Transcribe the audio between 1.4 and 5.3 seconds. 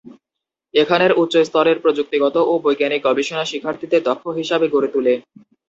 স্তরের প্রযুক্তিগত ও বৈজ্ঞানিক গবেষণা শিক্ষার্থীদের দক্ষ হিসাবে গড়ে তুলে।